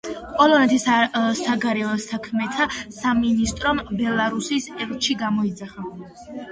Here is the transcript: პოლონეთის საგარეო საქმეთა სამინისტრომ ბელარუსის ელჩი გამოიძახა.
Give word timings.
პოლონეთის 0.37 0.85
საგარეო 1.41 1.91
საქმეთა 2.07 2.67
სამინისტრომ 2.99 3.83
ბელარუსის 4.01 4.71
ელჩი 4.89 5.23
გამოიძახა. 5.25 5.89